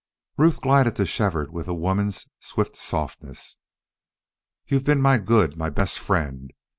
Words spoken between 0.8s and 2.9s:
to Shefford with a woman's swift